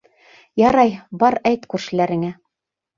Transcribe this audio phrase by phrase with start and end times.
[0.61, 0.95] Ярай,
[1.25, 2.37] бар әйт күршеләреңә.